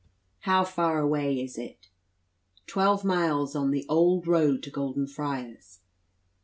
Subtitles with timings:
[0.49, 1.89] "How far away is it?"
[2.65, 5.81] "Twelve miles on the old road to Golden Friars."